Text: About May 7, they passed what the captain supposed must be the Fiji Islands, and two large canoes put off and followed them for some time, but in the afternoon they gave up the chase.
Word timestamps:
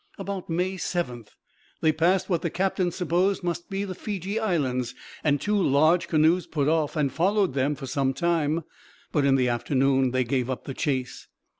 About 0.17 0.49
May 0.49 0.77
7, 0.77 1.25
they 1.81 1.91
passed 1.91 2.27
what 2.27 2.41
the 2.41 2.49
captain 2.49 2.89
supposed 2.89 3.43
must 3.43 3.69
be 3.69 3.83
the 3.83 3.93
Fiji 3.93 4.39
Islands, 4.39 4.95
and 5.23 5.39
two 5.39 5.61
large 5.61 6.07
canoes 6.07 6.47
put 6.47 6.67
off 6.67 6.95
and 6.95 7.13
followed 7.13 7.53
them 7.53 7.75
for 7.75 7.85
some 7.85 8.11
time, 8.11 8.63
but 9.11 9.25
in 9.25 9.35
the 9.35 9.47
afternoon 9.47 10.09
they 10.09 10.23
gave 10.23 10.49
up 10.49 10.63
the 10.63 10.73
chase. 10.73 11.27